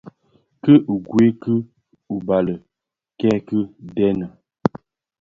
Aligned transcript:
Ki 0.61 0.73
ughèi 0.93 1.31
di 1.41 1.55
ubali 2.15 2.55
kèki 3.19 3.59
dheňi. 3.93 4.27